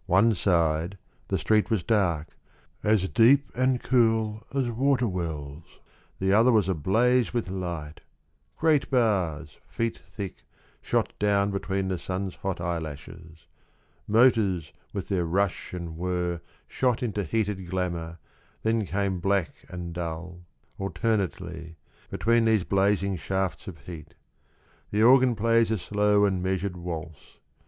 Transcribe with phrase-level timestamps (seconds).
[0.18, 0.98] —One side,
[1.28, 2.36] the street was dark,
[2.82, 5.62] As deep and cool as water wells,
[6.18, 8.00] The other was ablaze with light:—
[8.58, 10.42] Great bars, feet thick,
[10.82, 13.46] shot down Between the Sun's hot eyelashes;
[14.08, 18.18] Motors with their rush and whirr Shot into heated glamour,
[18.64, 20.40] then came Black and dull,
[20.76, 21.76] alternately,
[22.10, 24.14] Between these blazing shafts of heat.
[24.90, 27.38] The organ plays a slow and measured waltz.